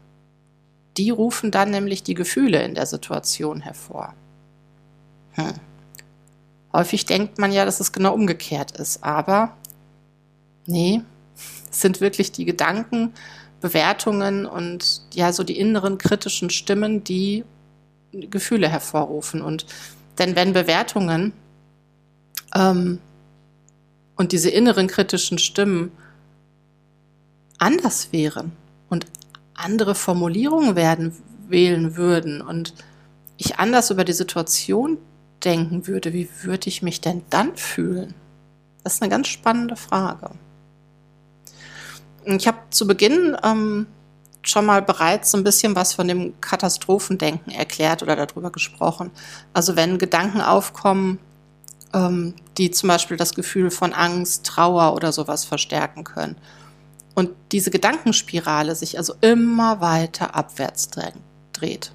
die 0.96 1.10
rufen 1.10 1.52
dann 1.52 1.70
nämlich 1.70 2.02
die 2.02 2.14
Gefühle 2.14 2.64
in 2.64 2.74
der 2.74 2.86
Situation 2.86 3.60
hervor. 3.60 4.14
Hm. 5.34 5.52
Häufig 6.72 7.06
denkt 7.06 7.38
man 7.38 7.52
ja, 7.52 7.64
dass 7.64 7.78
es 7.78 7.92
genau 7.92 8.12
umgekehrt 8.12 8.72
ist, 8.72 9.04
aber 9.04 9.56
nee, 10.66 11.02
es 11.70 11.80
sind 11.80 12.00
wirklich 12.00 12.32
die 12.32 12.44
Gedanken, 12.44 13.12
Bewertungen 13.60 14.46
und 14.46 15.02
ja, 15.12 15.32
so 15.32 15.44
die 15.44 15.58
inneren 15.58 15.98
kritischen 15.98 16.50
Stimmen, 16.50 17.04
die 17.04 17.44
Gefühle 18.12 18.68
hervorrufen. 18.68 19.42
Und 19.42 19.66
denn 20.18 20.34
wenn 20.36 20.52
Bewertungen 20.52 21.32
ähm, 22.54 22.98
und 24.16 24.32
diese 24.32 24.50
inneren 24.50 24.86
kritischen 24.86 25.38
Stimmen 25.38 25.92
anders 27.58 28.12
wären 28.12 28.52
und 28.88 29.06
andere 29.54 29.94
Formulierungen 29.94 30.74
werden, 30.74 31.14
wählen 31.48 31.96
würden 31.96 32.40
und 32.40 32.74
ich 33.36 33.58
anders 33.58 33.90
über 33.90 34.04
die 34.04 34.12
Situation 34.12 34.98
denken 35.44 35.86
würde, 35.86 36.12
wie 36.12 36.28
würde 36.42 36.68
ich 36.68 36.82
mich 36.82 37.00
denn 37.00 37.22
dann 37.30 37.56
fühlen? 37.56 38.14
Das 38.84 38.94
ist 38.94 39.02
eine 39.02 39.10
ganz 39.10 39.28
spannende 39.28 39.76
Frage. 39.76 40.30
Ich 42.24 42.46
habe 42.46 42.58
zu 42.70 42.86
Beginn 42.86 43.36
ähm, 43.42 43.86
schon 44.42 44.66
mal 44.66 44.82
bereits 44.82 45.30
so 45.30 45.38
ein 45.38 45.44
bisschen 45.44 45.74
was 45.76 45.94
von 45.94 46.08
dem 46.08 46.40
Katastrophendenken 46.40 47.52
erklärt 47.52 48.02
oder 48.02 48.16
darüber 48.16 48.50
gesprochen. 48.50 49.10
Also 49.52 49.76
wenn 49.76 49.98
Gedanken 49.98 50.40
aufkommen, 50.40 51.18
ähm, 51.92 52.34
die 52.56 52.70
zum 52.70 52.88
Beispiel 52.88 53.16
das 53.16 53.34
Gefühl 53.34 53.70
von 53.70 53.92
Angst, 53.92 54.44
Trauer 54.44 54.94
oder 54.94 55.12
sowas 55.12 55.44
verstärken 55.44 56.04
können. 56.04 56.36
Und 57.14 57.30
diese 57.52 57.70
Gedankenspirale 57.70 58.74
sich 58.74 58.96
also 58.96 59.14
immer 59.20 59.80
weiter 59.80 60.34
abwärts 60.34 60.90
dreht. 61.52 61.92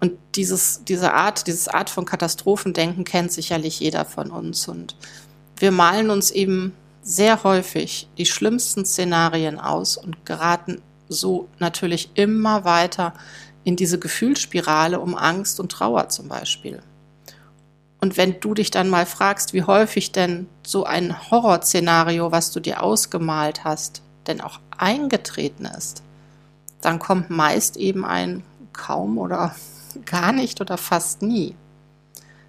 Und 0.00 0.12
dieses, 0.34 0.82
diese 0.84 1.12
Art, 1.14 1.46
dieses 1.46 1.68
Art 1.68 1.88
von 1.88 2.04
Katastrophendenken 2.04 3.04
kennt 3.04 3.32
sicherlich 3.32 3.80
jeder 3.80 4.04
von 4.04 4.30
uns. 4.30 4.66
Und 4.68 4.96
wir 5.56 5.70
malen 5.70 6.10
uns 6.10 6.30
eben 6.30 6.74
sehr 7.04 7.44
häufig 7.44 8.08
die 8.18 8.26
schlimmsten 8.26 8.84
Szenarien 8.84 9.60
aus 9.60 9.96
und 9.96 10.24
geraten 10.24 10.80
so 11.08 11.48
natürlich 11.58 12.10
immer 12.14 12.64
weiter 12.64 13.12
in 13.62 13.76
diese 13.76 13.98
Gefühlsspirale 13.98 14.98
um 14.98 15.14
Angst 15.14 15.60
und 15.60 15.70
Trauer 15.70 16.08
zum 16.08 16.28
Beispiel. 16.28 16.82
Und 18.00 18.16
wenn 18.16 18.40
du 18.40 18.54
dich 18.54 18.70
dann 18.70 18.90
mal 18.90 19.06
fragst, 19.06 19.52
wie 19.52 19.62
häufig 19.62 20.12
denn 20.12 20.46
so 20.66 20.84
ein 20.84 21.30
Horrorszenario, 21.30 22.32
was 22.32 22.52
du 22.52 22.60
dir 22.60 22.82
ausgemalt 22.82 23.64
hast, 23.64 24.02
denn 24.26 24.40
auch 24.40 24.60
eingetreten 24.76 25.66
ist, 25.66 26.02
dann 26.80 26.98
kommt 26.98 27.30
meist 27.30 27.76
eben 27.76 28.04
ein 28.04 28.42
kaum 28.72 29.18
oder 29.18 29.54
gar 30.04 30.32
nicht 30.32 30.60
oder 30.60 30.78
fast 30.78 31.22
nie. 31.22 31.54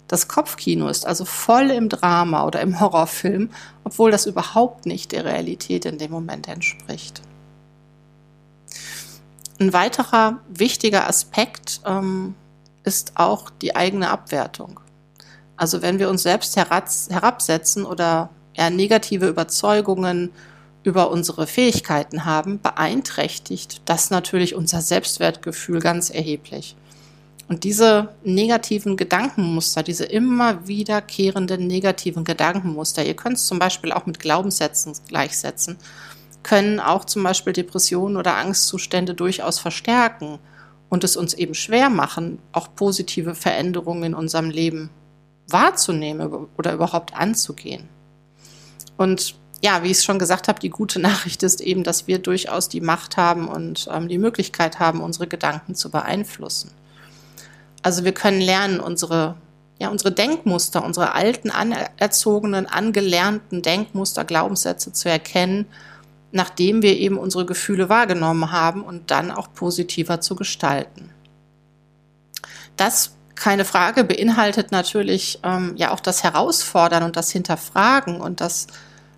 Das 0.08 0.28
Kopfkino 0.28 0.88
ist 0.88 1.06
also 1.06 1.26
voll 1.26 1.72
im 1.72 1.90
Drama 1.90 2.46
oder 2.46 2.62
im 2.62 2.80
Horrorfilm, 2.80 3.50
obwohl 3.84 4.12
das 4.12 4.26
überhaupt 4.26 4.86
nicht 4.86 5.12
der 5.12 5.26
Realität 5.26 5.86
in 5.86 5.98
dem 5.98 6.12
Moment 6.12 6.48
entspricht. 6.48 7.22
Ein 9.60 9.74
weiterer 9.74 10.40
wichtiger 10.50 11.08
Aspekt 11.08 11.82
ähm, 11.86 12.36
ist 12.84 13.14
auch 13.16 13.50
die 13.50 13.76
eigene 13.76 14.10
Abwertung. 14.10 14.80
Also 15.58 15.82
wenn 15.82 16.00
wir 16.00 16.10
uns 16.10 16.24
selbst 16.24 16.58
herabsetzen 16.58 17.86
oder 17.86 18.30
eher 18.54 18.70
negative 18.70 19.28
Überzeugungen 19.28 20.32
über 20.84 21.10
unsere 21.10 21.48
Fähigkeiten 21.48 22.26
haben, 22.26 22.62
beeinträchtigt 22.62 23.82
das 23.86 24.12
natürlich 24.12 24.56
unser 24.56 24.82
Selbstwertgefühl 24.82 25.80
ganz 25.80 26.10
erheblich. 26.10 26.76
Und 27.48 27.64
diese 27.64 28.16
negativen 28.24 28.98
Gedankenmuster, 28.98 29.84
diese 29.84 30.06
immer 30.06 30.68
wiederkehrenden 30.68 31.68
negativen 31.68 32.24
Gedankenmuster, 32.24 33.06
ihr 33.06 33.16
könnt 33.16 33.38
es 33.38 33.46
zum 33.46 33.60
Beispiel 33.60 33.92
auch 33.92 34.08
mit 34.08 34.20
Glaubenssätzen 34.20 34.94
gleichsetzen, 35.08 35.78
können 36.42 36.80
auch 36.80 37.06
zum 37.06 37.24
Beispiel 37.24 37.54
Depressionen 37.54 38.18
oder 38.18 38.36
Angstzustände 38.38 39.14
durchaus 39.14 39.60
verstärken 39.60 40.40
und 40.90 41.04
es 41.04 41.18
uns 41.18 41.34
eben 41.34 41.54
schwer 41.54 41.90
machen, 41.90 42.40
auch 42.52 42.70
positive 42.76 43.36
Veränderungen 43.36 44.04
in 44.04 44.14
unserem 44.16 44.50
Leben 44.50 44.90
wahrzunehmen 45.48 46.48
oder 46.58 46.74
überhaupt 46.74 47.14
anzugehen. 47.14 47.88
Und 48.98 49.36
ja, 49.62 49.84
wie 49.84 49.88
ich 49.88 49.98
es 49.98 50.06
schon 50.06 50.20
gesagt 50.20 50.48
habe, 50.48 50.60
die 50.60 50.70
gute 50.70 51.00
Nachricht 51.02 51.44
ist 51.44 51.62
eben, 51.62 51.84
dass 51.84 52.08
wir 52.08 52.20
durchaus 52.20 52.70
die 52.70 52.82
Macht 52.82 53.18
haben 53.18 53.48
und 53.48 53.88
ähm, 53.92 54.08
die 54.08 54.18
Möglichkeit 54.18 54.80
haben, 54.80 55.02
unsere 55.02 55.28
Gedanken 55.28 55.76
zu 55.76 55.92
beeinflussen. 55.92 56.72
Also 57.86 58.04
wir 58.04 58.14
können 58.14 58.42
lernen, 58.42 58.80
unsere, 58.80 59.36
ja, 59.78 59.90
unsere 59.90 60.12
Denkmuster, 60.12 60.84
unsere 60.84 61.14
alten, 61.14 61.52
anerzogenen, 61.52 62.66
angelernten 62.66 63.62
Denkmuster, 63.62 64.26
Glaubenssätze 64.26 64.92
zu 64.92 65.08
erkennen, 65.08 65.68
nachdem 66.32 66.82
wir 66.82 66.98
eben 66.98 67.20
unsere 67.20 67.46
Gefühle 67.46 67.88
wahrgenommen 67.88 68.52
haben 68.52 68.82
und 68.82 69.12
dann 69.12 69.30
auch 69.30 69.54
positiver 69.54 70.20
zu 70.20 70.36
gestalten. 70.36 71.12
Das 72.76 73.12
keine 73.36 73.66
Frage, 73.66 74.04
beinhaltet 74.04 74.72
natürlich 74.72 75.40
ähm, 75.44 75.74
ja 75.76 75.92
auch 75.92 76.00
das 76.00 76.24
Herausfordern 76.24 77.04
und 77.04 77.16
das 77.16 77.30
Hinterfragen 77.30 78.20
und 78.20 78.42
das 78.42 78.66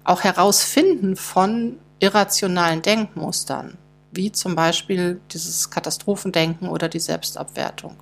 auch 0.03 0.25
Herausfinden 0.25 1.15
von 1.15 1.79
irrationalen 2.00 2.81
Denkmustern, 2.81 3.77
wie 4.12 4.33
zum 4.33 4.55
Beispiel 4.55 5.21
dieses 5.31 5.69
Katastrophendenken 5.69 6.67
oder 6.67 6.89
die 6.89 7.00
Selbstabwertung. 7.00 7.95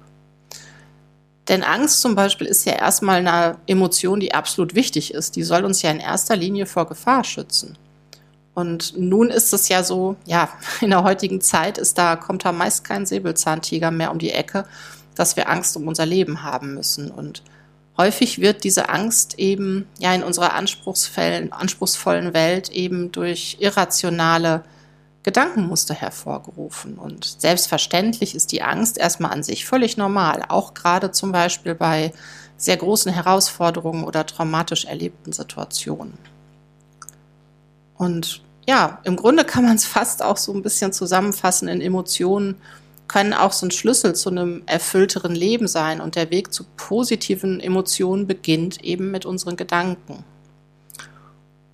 Denn 1.48 1.64
Angst 1.64 2.02
zum 2.02 2.16
Beispiel 2.16 2.48
ist 2.48 2.66
ja 2.66 2.74
erstmal 2.74 3.18
eine 3.18 3.58
Emotion, 3.68 4.20
die 4.20 4.34
absolut 4.34 4.74
wichtig 4.74 5.14
ist. 5.14 5.36
Die 5.36 5.44
soll 5.44 5.64
uns 5.64 5.82
ja 5.82 5.92
in 5.92 6.00
erster 6.00 6.36
Linie 6.36 6.66
vor 6.66 6.88
Gefahr 6.88 7.24
schützen. 7.24 7.78
Und 8.56 8.98
nun 8.98 9.30
ist 9.30 9.54
es 9.54 9.70
ja 9.70 9.84
so, 9.84 10.16
ja, 10.26 10.50
in 10.82 10.90
der 10.90 11.04
heutigen 11.04 11.42
Zeit 11.42 11.78
ist 11.78 11.98
da, 11.98 12.16
kommt 12.16 12.46
da 12.46 12.52
meist 12.52 12.84
kein 12.84 13.06
Säbelzahntiger 13.06 13.92
mehr 13.92 14.12
um 14.12 14.20
die 14.20 14.32
Ecke 14.32 14.66
dass 15.16 15.36
wir 15.36 15.50
Angst 15.50 15.76
um 15.76 15.88
unser 15.88 16.06
Leben 16.06 16.44
haben 16.44 16.76
müssen. 16.76 17.10
Und 17.10 17.42
häufig 17.98 18.40
wird 18.40 18.64
diese 18.64 18.90
Angst 18.90 19.40
eben 19.40 19.88
ja 19.98 20.14
in 20.14 20.24
unserer 20.24 20.54
anspruchsvollen, 20.54 21.52
anspruchsvollen 21.52 22.34
Welt 22.34 22.70
eben 22.70 23.12
durch 23.12 23.58
irrationale 23.60 24.64
Gedankenmuster 25.26 25.96
hervorgerufen. 25.96 27.00
Und 27.00 27.26
selbstverständlich 27.26 28.36
ist 28.36 28.52
die 28.52 28.62
Angst 28.62 29.00
erstmal 29.00 29.32
an 29.32 29.42
sich 29.42 29.66
völlig 29.66 29.98
normal, 29.98 30.44
auch 30.48 30.76
gerade 30.76 31.12
zum 31.12 31.32
Beispiel 31.32 31.74
bei 31.74 32.14
sehr 32.58 32.78
großen 32.78 33.12
Herausforderungen 33.12 34.04
oder 34.04 34.28
traumatisch 34.28 34.86
erlebten 34.86 35.34
Situationen. 35.34 36.14
Und 37.98 38.44
ja, 38.68 39.00
im 39.04 39.16
Grunde 39.16 39.46
kann 39.46 39.66
man 39.66 39.76
es 39.76 39.86
fast 39.98 40.22
auch 40.22 40.38
so 40.38 40.54
ein 40.54 40.62
bisschen 40.62 40.94
zusammenfassen 40.94 41.68
in 41.68 41.82
Emotionen 41.82 42.62
können 43.08 43.34
auch 43.34 43.52
so 43.52 43.68
ein 43.68 43.72
Schlüssel 43.72 44.16
zu 44.16 44.30
einem 44.30 44.64
erfüllteren 44.66 45.36
Leben 45.36 45.68
sein. 45.68 46.02
Und 46.02 46.16
der 46.16 46.32
Weg 46.32 46.52
zu 46.54 46.66
positiven 46.76 47.60
Emotionen 47.60 48.26
beginnt 48.26 48.84
eben 48.84 49.12
mit 49.12 49.26
unseren 49.26 49.58
Gedanken. 49.58 50.24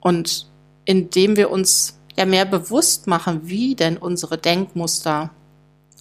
Und 0.01 0.47
indem 0.83 1.37
wir 1.37 1.49
uns 1.49 2.00
ja 2.17 2.25
mehr 2.25 2.45
bewusst 2.45 3.07
machen, 3.07 3.41
wie 3.43 3.75
denn 3.75 3.97
unsere 3.97 4.37
Denkmuster 4.37 5.31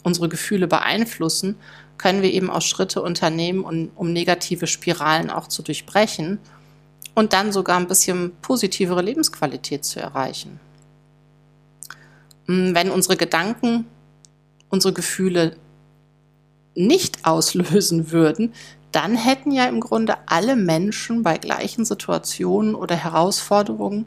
unsere 0.03 0.29
Gefühle 0.29 0.67
beeinflussen, 0.67 1.57
können 1.99 2.23
wir 2.23 2.33
eben 2.33 2.51
auch 2.51 2.63
Schritte 2.63 3.03
unternehmen, 3.03 3.65
um, 3.65 3.91
um 3.95 4.13
negative 4.13 4.67
Spiralen 4.67 5.31
auch 5.31 5.49
zu 5.49 5.63
durchbrechen 5.63 6.39
und 7.15 7.33
dann 7.33 7.53
sogar 7.53 7.79
ein 7.79 7.89
bisschen 7.89 8.33
positivere 8.41 9.03
Lebensqualität 9.03 9.85
zu 9.85 10.01
erreichen. 10.01 10.59
Wenn 12.47 12.91
unsere 12.91 13.17
Gedanken 13.17 13.87
unsere 14.71 14.95
Gefühle 14.95 15.57
nicht 16.75 17.27
auslösen 17.27 18.13
würden, 18.13 18.55
dann 18.93 19.17
hätten 19.17 19.53
ja 19.53 19.67
im 19.67 19.81
Grunde 19.81 20.17
alle 20.27 20.57
Menschen 20.57 21.23
bei 21.23 21.39
gleichen 21.39 21.85
Situationen 21.85 22.75
oder 22.75 22.97
Herausforderungen 22.97 24.07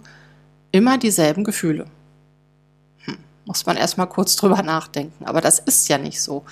immer 0.73 0.97
dieselben 0.97 1.45
Gefühle. 1.45 1.85
Hm, 3.05 3.17
muss 3.45 3.65
man 3.65 3.77
erstmal 3.77 4.09
kurz 4.09 4.35
drüber 4.37 4.61
nachdenken. 4.61 5.23
Aber 5.23 5.39
das 5.39 5.59
ist 5.59 5.87
ja 5.87 5.97
nicht 5.97 6.21
so. 6.21 6.43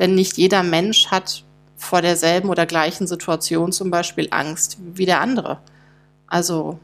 Denn 0.00 0.16
nicht 0.16 0.36
jeder 0.36 0.64
Mensch 0.64 1.08
hat 1.12 1.44
vor 1.76 2.02
derselben 2.02 2.48
oder 2.48 2.66
gleichen 2.66 3.06
Situation 3.06 3.70
zum 3.70 3.90
Beispiel 3.90 4.28
Angst 4.30 4.78
wie 4.80 5.06
der 5.06 5.20
andere. 5.20 5.58
Also 6.26 6.80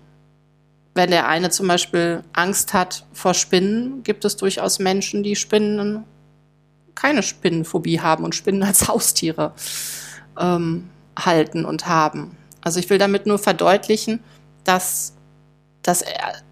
wenn 0.94 1.10
der 1.10 1.26
eine 1.26 1.50
zum 1.50 1.66
Beispiel 1.66 2.22
Angst 2.34 2.74
hat 2.74 3.06
vor 3.12 3.32
Spinnen, 3.34 4.02
gibt 4.02 4.24
es 4.26 4.36
durchaus 4.36 4.78
Menschen, 4.78 5.22
die 5.22 5.36
Spinnen 5.36 6.04
keine 6.94 7.22
Spinnenphobie 7.22 8.00
haben 8.00 8.24
und 8.24 8.34
Spinnen 8.34 8.62
als 8.62 8.88
Haustiere 8.88 9.54
ähm, 10.38 10.90
halten 11.18 11.64
und 11.64 11.86
haben. 11.86 12.36
Also 12.60 12.78
ich 12.78 12.90
will 12.90 12.98
damit 12.98 13.26
nur 13.26 13.38
verdeutlichen, 13.38 14.20
dass 14.64 15.14
das 15.82 16.04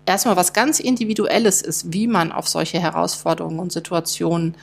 erstmal 0.07 0.37
was 0.37 0.53
ganz 0.53 0.81
Individuelles 0.81 1.63
ist, 1.63 1.93
wie 1.93 2.07
man 2.07 2.33
auf 2.33 2.49
solche 2.49 2.81
Herausforderungen 2.81 3.61
und 3.61 3.73
Situationen 3.73 4.57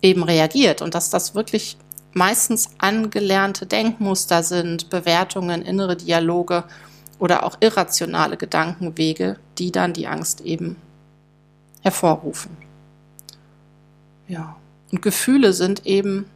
eben 0.00 0.22
reagiert 0.22 0.82
und 0.82 0.94
dass 0.94 1.10
das 1.10 1.34
wirklich 1.34 1.76
meistens 2.12 2.70
angelernte 2.78 3.66
Denkmuster 3.66 4.42
sind, 4.42 4.90
Bewertungen, 4.90 5.62
innere 5.62 5.96
Dialoge 5.96 6.64
oder 7.18 7.44
auch 7.44 7.56
irrationale 7.60 8.36
Gedankenwege, 8.36 9.36
die 9.58 9.72
dann 9.72 9.92
die 9.92 10.06
Angst 10.06 10.40
eben 10.42 10.76
hervorrufen. 11.82 12.56
Ja, 14.28 14.56
und 14.92 15.02
Gefühle 15.02 15.52
sind 15.52 15.86
eben 15.86 16.26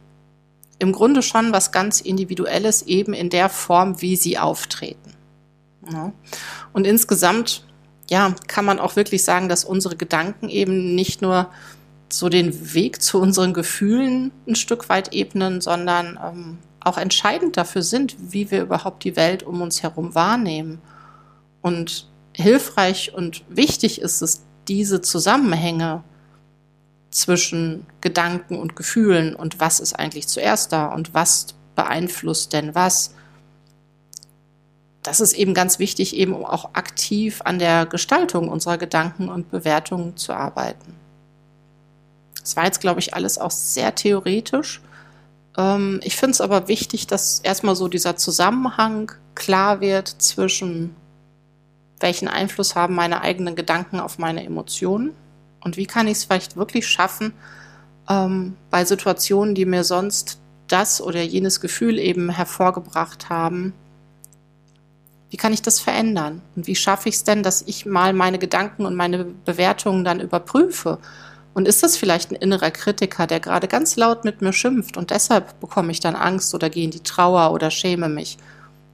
im 0.79 0.91
Grunde 0.91 1.21
schon 1.21 1.53
was 1.53 1.71
ganz 1.71 2.01
Individuelles, 2.01 2.81
eben 2.83 3.13
in 3.13 3.29
der 3.29 3.49
Form, 3.49 4.01
wie 4.01 4.15
sie 4.15 4.37
auftreten. 4.37 5.13
Ja. 5.91 6.11
Und 6.71 6.87
insgesamt, 6.87 7.65
ja, 8.09 8.35
kann 8.47 8.65
man 8.65 8.79
auch 8.79 8.95
wirklich 8.95 9.23
sagen, 9.23 9.49
dass 9.49 9.65
unsere 9.65 9.95
Gedanken 9.95 10.49
eben 10.49 10.95
nicht 10.95 11.21
nur 11.21 11.49
so 12.11 12.29
den 12.29 12.73
Weg 12.73 13.01
zu 13.01 13.19
unseren 13.19 13.53
Gefühlen 13.53 14.31
ein 14.47 14.55
Stück 14.55 14.89
weit 14.89 15.13
ebnen, 15.13 15.61
sondern 15.61 16.19
ähm, 16.23 16.57
auch 16.79 16.97
entscheidend 16.97 17.57
dafür 17.57 17.81
sind, 17.81 18.15
wie 18.19 18.51
wir 18.51 18.61
überhaupt 18.61 19.03
die 19.03 19.15
Welt 19.15 19.43
um 19.43 19.61
uns 19.61 19.83
herum 19.83 20.13
wahrnehmen. 20.15 20.81
Und 21.61 22.07
hilfreich 22.33 23.13
und 23.13 23.43
wichtig 23.49 24.01
ist 24.01 24.21
es, 24.21 24.43
diese 24.67 25.01
Zusammenhänge 25.01 26.03
zwischen 27.09 27.85
Gedanken 28.01 28.57
und 28.57 28.75
Gefühlen 28.75 29.35
und 29.35 29.59
was 29.59 29.79
ist 29.79 29.93
eigentlich 29.93 30.27
zuerst 30.27 30.71
da 30.71 30.87
und 30.87 31.13
was 31.13 31.47
beeinflusst 31.75 32.53
denn 32.53 32.73
was. 32.75 33.13
Das 35.03 35.19
ist 35.19 35.33
eben 35.33 35.53
ganz 35.53 35.79
wichtig, 35.79 36.15
eben 36.15 36.45
auch 36.45 36.73
aktiv 36.73 37.41
an 37.43 37.59
der 37.59 37.85
Gestaltung 37.85 38.47
unserer 38.47 38.77
Gedanken 38.77 39.29
und 39.29 39.51
Bewertungen 39.51 40.15
zu 40.15 40.33
arbeiten. 40.33 40.95
Das 42.39 42.55
war 42.55 42.65
jetzt, 42.65 42.81
glaube 42.81 42.99
ich, 42.99 43.13
alles 43.13 43.37
auch 43.37 43.51
sehr 43.51 43.95
theoretisch. 43.95 44.81
Ähm, 45.57 45.99
ich 46.03 46.15
finde 46.15 46.31
es 46.31 46.41
aber 46.41 46.67
wichtig, 46.67 47.07
dass 47.07 47.39
erstmal 47.39 47.75
so 47.75 47.87
dieser 47.87 48.15
Zusammenhang 48.15 49.11
klar 49.35 49.81
wird 49.81 50.07
zwischen 50.07 50.95
welchen 51.99 52.27
Einfluss 52.27 52.75
haben 52.75 52.95
meine 52.95 53.21
eigenen 53.21 53.55
Gedanken 53.55 53.99
auf 53.99 54.19
meine 54.19 54.43
Emotionen 54.43 55.13
und 55.61 55.77
wie 55.77 55.85
kann 55.85 56.07
ich 56.07 56.17
es 56.17 56.23
vielleicht 56.25 56.57
wirklich 56.57 56.87
schaffen, 56.87 57.33
ähm, 58.09 58.55
bei 58.69 58.83
Situationen, 58.83 59.55
die 59.55 59.65
mir 59.65 59.83
sonst 59.83 60.39
das 60.67 61.01
oder 61.01 61.21
jenes 61.21 61.61
Gefühl 61.61 61.99
eben 61.99 62.29
hervorgebracht 62.29 63.29
haben, 63.29 63.73
wie 65.33 65.37
kann 65.37 65.51
ich 65.51 65.63
das 65.63 65.79
verändern? 65.79 66.43
Und 66.55 66.67
wie 66.67 66.75
schaffe 66.75 67.09
ich 67.09 67.15
es 67.15 67.23
denn, 67.23 67.41
dass 67.41 67.63
ich 67.63 67.87
mal 67.87 68.13
meine 68.13 68.37
Gedanken 68.37 68.85
und 68.85 68.93
meine 68.93 69.25
Bewertungen 69.25 70.03
dann 70.03 70.19
überprüfe 70.19 70.99
und 71.55 71.67
ist 71.67 71.81
das 71.81 71.97
vielleicht 71.97 72.29
ein 72.29 72.35
innerer 72.35 72.69
Kritiker, 72.69 73.25
der 73.25 73.39
gerade 73.39 73.67
ganz 73.67 73.95
laut 73.95 74.25
mit 74.25 74.43
mir 74.43 74.53
schimpft 74.53 74.95
und 74.95 75.09
deshalb 75.09 75.59
bekomme 75.59 75.91
ich 75.91 75.99
dann 75.99 76.15
Angst 76.15 76.53
oder 76.53 76.69
gehe 76.69 76.83
in 76.83 76.91
die 76.91 77.01
Trauer 77.01 77.51
oder 77.51 77.71
schäme 77.71 78.09
mich? 78.09 78.37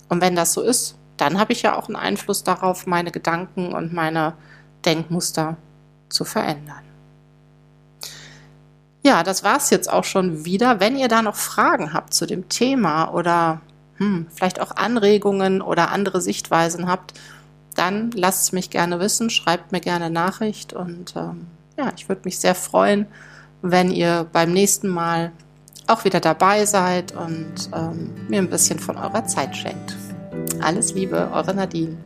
Und 0.07 0.21
wenn 0.21 0.37
das 0.37 0.53
so 0.53 0.61
ist, 0.61 0.95
dann 1.17 1.37
habe 1.37 1.51
ich 1.51 1.61
ja 1.61 1.77
auch 1.77 1.87
einen 1.87 1.97
Einfluss 1.97 2.41
darauf, 2.41 2.87
meine 2.87 3.11
Gedanken 3.11 3.73
und 3.73 3.91
meine 3.91 4.31
Denkmuster 4.85 5.57
zu 6.07 6.23
verändern. 6.23 6.85
Ja, 9.03 9.23
das 9.23 9.43
war 9.43 9.57
es 9.57 9.71
jetzt 9.71 9.91
auch 9.91 10.05
schon 10.05 10.45
wieder. 10.45 10.79
Wenn 10.79 10.97
ihr 10.97 11.09
da 11.09 11.21
noch 11.21 11.35
Fragen 11.35 11.91
habt 11.91 12.13
zu 12.13 12.25
dem 12.25 12.47
Thema 12.47 13.13
oder 13.13 13.59
hm, 13.99 14.27
vielleicht 14.33 14.59
auch 14.59 14.75
Anregungen 14.75 15.61
oder 15.61 15.91
andere 15.91 16.21
Sichtweisen 16.21 16.87
habt, 16.87 17.13
dann 17.75 18.11
lasst 18.11 18.43
es 18.43 18.51
mich 18.51 18.69
gerne 18.69 18.99
wissen, 18.99 19.29
schreibt 19.29 19.71
mir 19.71 19.79
gerne 19.79 20.09
Nachricht 20.09 20.73
und 20.73 21.15
ähm, 21.15 21.47
ja, 21.77 21.91
ich 21.95 22.09
würde 22.09 22.21
mich 22.25 22.39
sehr 22.39 22.55
freuen, 22.55 23.05
wenn 23.61 23.91
ihr 23.91 24.27
beim 24.31 24.51
nächsten 24.51 24.87
Mal 24.89 25.31
auch 25.87 26.05
wieder 26.05 26.19
dabei 26.19 26.65
seid 26.65 27.13
und 27.13 27.69
ähm, 27.73 28.11
mir 28.27 28.39
ein 28.39 28.49
bisschen 28.49 28.79
von 28.79 28.97
eurer 28.97 29.25
Zeit 29.25 29.55
schenkt. 29.55 29.95
Alles 30.61 30.93
Liebe, 30.93 31.29
eure 31.33 31.53
Nadine. 31.53 31.97